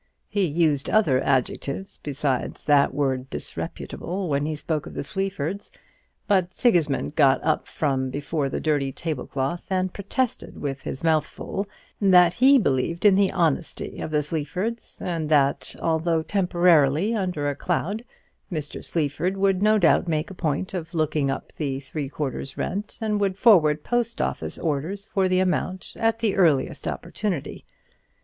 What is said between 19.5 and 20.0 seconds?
no